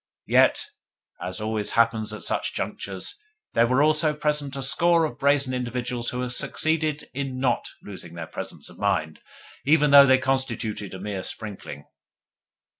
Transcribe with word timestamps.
Yet, 0.25 0.65
as 1.21 1.39
always 1.39 1.73
happens 1.77 2.11
at 2.11 2.23
such 2.23 2.55
junctures, 2.55 3.19
there 3.53 3.67
were 3.67 3.83
also 3.83 4.15
present 4.15 4.55
a 4.55 4.63
score 4.63 5.05
of 5.05 5.19
brazen 5.19 5.53
individuals 5.53 6.09
who 6.09 6.21
had 6.21 6.31
succeeded 6.31 7.07
in 7.13 7.39
NOT 7.39 7.67
losing 7.83 8.15
their 8.15 8.25
presence 8.25 8.67
of 8.67 8.79
mind, 8.79 9.19
even 9.63 9.91
though 9.91 10.07
they 10.07 10.17
constituted 10.17 10.95
a 10.95 10.99
mere 10.99 11.21
sprinkling. 11.21 11.85